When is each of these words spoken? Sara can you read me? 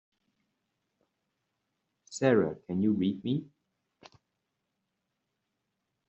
Sara 2.09 2.55
can 2.65 2.81
you 2.81 2.91
read 2.93 3.23
me? 3.23 3.45